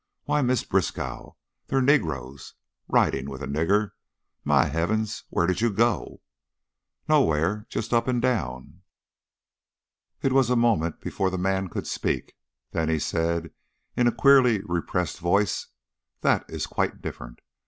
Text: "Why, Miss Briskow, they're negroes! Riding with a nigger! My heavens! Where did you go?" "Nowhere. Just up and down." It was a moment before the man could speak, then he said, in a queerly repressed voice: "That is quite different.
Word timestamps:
"Why, 0.23 0.41
Miss 0.41 0.63
Briskow, 0.63 1.37
they're 1.67 1.79
negroes! 1.79 2.55
Riding 2.87 3.29
with 3.29 3.43
a 3.43 3.47
nigger! 3.47 3.91
My 4.43 4.65
heavens! 4.65 5.25
Where 5.29 5.45
did 5.45 5.61
you 5.61 5.71
go?" 5.71 6.21
"Nowhere. 7.07 7.67
Just 7.69 7.93
up 7.93 8.07
and 8.07 8.19
down." 8.19 8.81
It 10.23 10.33
was 10.33 10.49
a 10.49 10.55
moment 10.55 11.01
before 11.01 11.29
the 11.29 11.37
man 11.37 11.67
could 11.67 11.85
speak, 11.85 12.33
then 12.71 12.89
he 12.89 12.97
said, 12.97 13.53
in 13.95 14.07
a 14.07 14.11
queerly 14.11 14.61
repressed 14.65 15.19
voice: 15.19 15.67
"That 16.21 16.49
is 16.49 16.65
quite 16.65 17.03
different. 17.03 17.37